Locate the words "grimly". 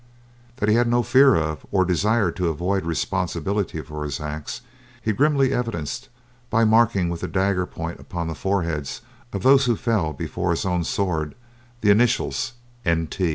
5.13-5.53